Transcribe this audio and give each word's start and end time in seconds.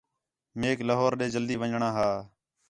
میک 0.59 0.79
لاہور 0.87 1.11
ݙے 1.19 1.27
جلدی 1.33 1.55
ون٘ڄݨاں 1.61 1.93
ہا 1.97 2.09